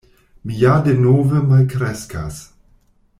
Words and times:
“Mi 0.51 0.55
ja 0.61 0.71
denove 0.87 1.43
malkreskas.” 1.51 2.41